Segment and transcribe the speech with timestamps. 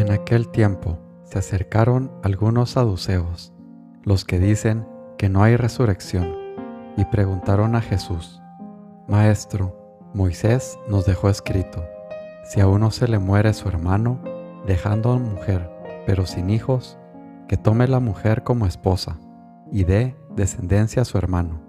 [0.00, 3.52] En aquel tiempo se acercaron algunos saduceos,
[4.02, 4.88] los que dicen
[5.18, 6.34] que no hay resurrección,
[6.96, 8.40] y preguntaron a Jesús,
[9.08, 11.84] Maestro, Moisés nos dejó escrito,
[12.44, 14.22] si a uno se le muere su hermano,
[14.66, 15.70] dejando mujer,
[16.06, 16.96] pero sin hijos,
[17.46, 19.18] que tome la mujer como esposa
[19.70, 21.60] y dé descendencia a su hermano.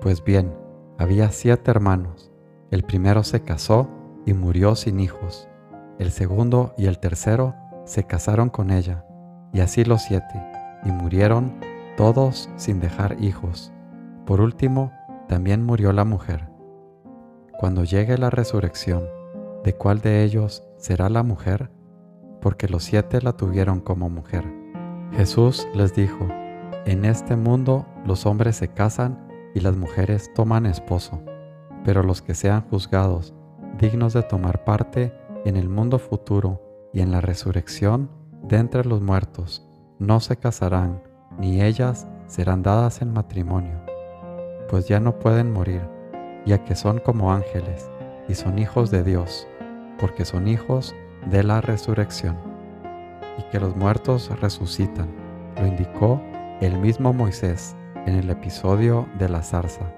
[0.00, 0.52] Pues bien,
[0.98, 2.32] había siete hermanos.
[2.72, 3.88] El primero se casó
[4.26, 5.48] y murió sin hijos.
[5.98, 9.04] El segundo y el tercero se casaron con ella,
[9.52, 10.42] y así los siete,
[10.84, 11.60] y murieron
[11.96, 13.72] todos sin dejar hijos.
[14.24, 14.92] Por último,
[15.28, 16.48] también murió la mujer.
[17.58, 19.04] Cuando llegue la resurrección,
[19.64, 21.70] ¿de cuál de ellos será la mujer?
[22.40, 24.44] Porque los siete la tuvieron como mujer.
[25.12, 26.26] Jesús les dijo,
[26.86, 31.22] en este mundo los hombres se casan y las mujeres toman esposo,
[31.84, 33.34] pero los que sean juzgados
[33.78, 35.12] dignos de tomar parte
[35.44, 36.60] en el mundo futuro
[36.92, 38.10] y en la resurrección
[38.42, 39.66] de entre los muertos,
[39.98, 41.02] no se casarán,
[41.38, 43.80] ni ellas serán dadas en matrimonio,
[44.68, 45.82] pues ya no pueden morir,
[46.46, 47.90] ya que son como ángeles
[48.28, 49.46] y son hijos de Dios,
[49.98, 50.94] porque son hijos
[51.30, 52.36] de la resurrección,
[53.38, 55.08] y que los muertos resucitan,
[55.56, 56.20] lo indicó
[56.60, 59.92] el mismo Moisés en el episodio de la zarza,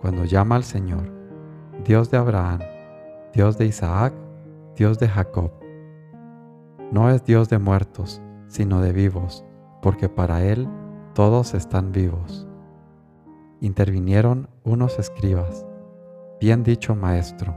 [0.00, 1.12] cuando llama al Señor,
[1.84, 2.60] Dios de Abraham,
[3.32, 4.12] Dios de Isaac,
[4.76, 5.50] Dios de Jacob.
[6.92, 9.44] No es Dios de muertos, sino de vivos,
[9.82, 10.68] porque para Él
[11.14, 12.46] todos están vivos.
[13.60, 15.66] Intervinieron unos escribas,
[16.40, 17.54] bien dicho maestro,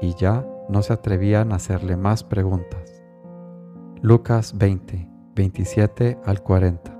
[0.00, 3.02] y ya no se atrevían a hacerle más preguntas.
[4.02, 6.99] Lucas 20, 27 al 40.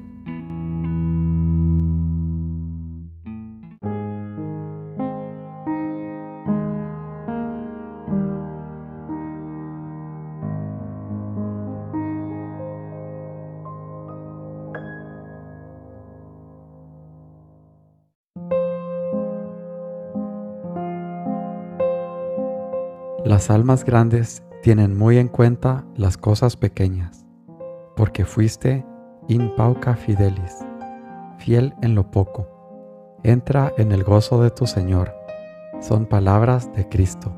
[23.31, 27.25] Las almas grandes tienen muy en cuenta las cosas pequeñas,
[27.95, 28.85] porque fuiste
[29.29, 30.57] in pauca fidelis,
[31.37, 32.49] fiel en lo poco.
[33.23, 35.15] Entra en el gozo de tu Señor.
[35.79, 37.33] Son palabras de Cristo.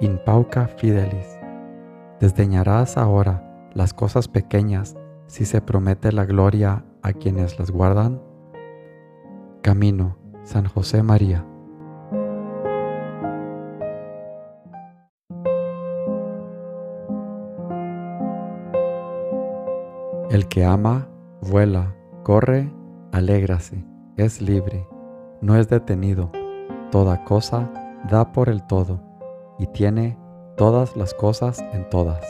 [0.00, 1.40] In pauca fidelis.
[2.20, 4.94] Desdeñarás ahora las cosas pequeñas
[5.26, 8.22] si se promete la gloria a quienes las guardan.
[9.60, 11.44] Camino, San José María.
[20.28, 21.06] El que ama,
[21.40, 21.94] vuela,
[22.24, 22.72] corre,
[23.12, 23.84] alégrase,
[24.16, 24.84] es libre,
[25.40, 26.32] no es detenido,
[26.90, 27.70] toda cosa
[28.10, 29.00] da por el todo
[29.56, 30.18] y tiene
[30.56, 32.24] todas las cosas en todas,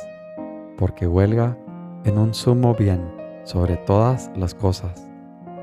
[0.76, 1.56] porque huelga
[2.04, 3.00] en un sumo bien
[3.44, 5.10] sobre todas las cosas,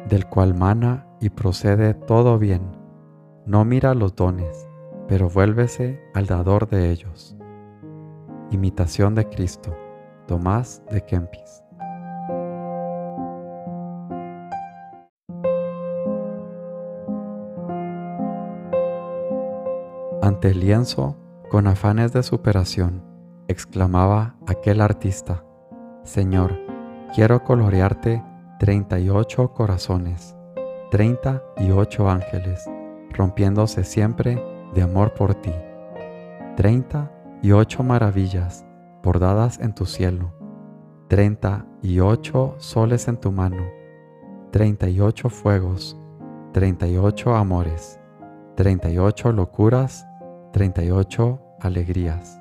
[0.09, 2.63] del cual mana y procede todo bien,
[3.45, 4.67] no mira los dones,
[5.07, 7.37] pero vuélvese al dador de ellos.
[8.49, 9.75] Imitación de Cristo,
[10.25, 11.62] Tomás de Kempis.
[20.23, 21.17] Ante el lienzo,
[21.51, 23.03] con afanes de superación,
[23.49, 25.43] exclamaba aquel artista,
[26.03, 26.57] Señor,
[27.13, 28.23] quiero colorearte
[28.57, 30.33] 38 corazones,
[30.91, 32.63] 38 ángeles,
[33.09, 34.41] rompiéndose siempre
[34.73, 35.51] de amor por ti,
[36.55, 38.65] 38 maravillas
[39.03, 40.33] bordadas en tu cielo,
[41.09, 43.65] 38 soles en tu mano,
[44.51, 45.97] 38 fuegos,
[46.53, 47.99] 38 amores,
[48.55, 50.07] 38 locuras
[50.53, 52.39] 38 alegrías.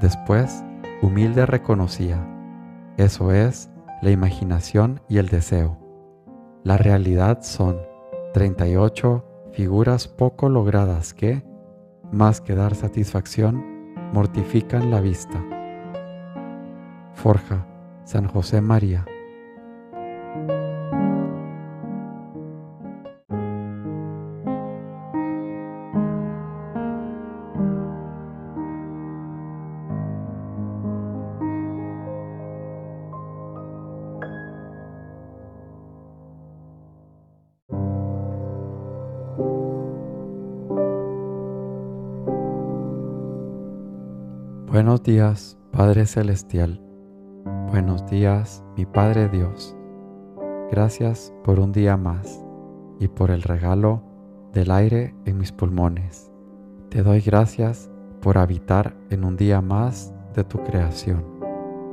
[0.00, 0.64] Después,
[1.02, 2.24] humilde reconocía,
[2.96, 3.68] eso es
[4.00, 5.76] la imaginación y el deseo.
[6.62, 7.78] La realidad son
[8.32, 11.42] 38 figuras poco logradas que,
[12.12, 13.64] más que dar satisfacción,
[14.12, 15.44] mortifican la vista.
[17.14, 17.66] Forja,
[18.04, 19.04] San José María.
[44.66, 46.80] Buenos días, Padre Celestial.
[47.70, 49.76] Buenos días, mi Padre Dios.
[50.70, 52.44] Gracias por un día más
[52.98, 54.02] y por el regalo
[54.52, 56.32] del aire en mis pulmones.
[56.88, 57.90] Te doy gracias
[58.20, 61.24] por habitar en un día más de tu creación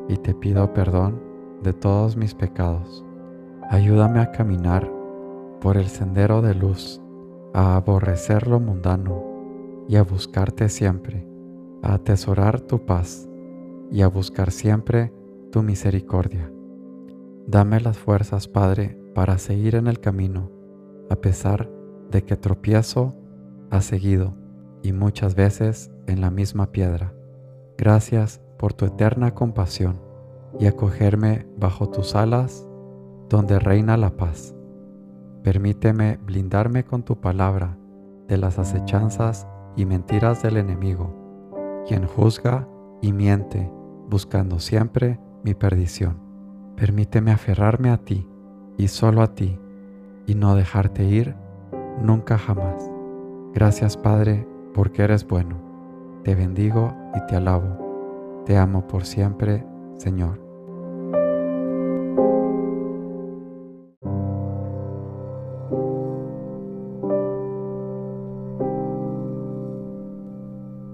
[0.07, 1.22] y te pido perdón
[1.62, 3.06] de todos mis pecados.
[3.69, 4.89] Ayúdame a caminar
[5.62, 7.02] por el sendero de luz
[7.53, 11.27] a aborrecer lo mundano y a buscarte siempre,
[11.81, 13.29] a atesorar tu paz
[13.91, 15.13] y a buscar siempre
[15.51, 16.51] tu misericordia.
[17.45, 20.50] Dame las fuerzas, Padre, para seguir en el camino,
[21.09, 21.69] a pesar
[22.09, 23.13] de que tropiezo
[23.69, 24.33] ha seguido
[24.81, 27.13] y muchas veces en la misma piedra.
[27.77, 30.01] Gracias por tu eterna compasión
[30.59, 32.67] y acogerme bajo tus alas
[33.29, 34.55] donde reina la paz.
[35.44, 37.78] Permíteme blindarme con tu palabra
[38.30, 39.45] de las acechanzas
[39.75, 41.13] y mentiras del enemigo,
[41.86, 42.68] quien juzga
[43.01, 43.69] y miente,
[44.10, 46.18] buscando siempre mi perdición.
[46.78, 48.25] Permíteme aferrarme a ti
[48.78, 49.60] y solo a ti,
[50.25, 51.36] y no dejarte ir
[52.01, 52.89] nunca jamás.
[53.54, 55.57] Gracias Padre, porque eres bueno.
[56.24, 58.44] Te bendigo y te alabo.
[58.46, 59.66] Te amo por siempre,
[59.98, 60.52] Señor.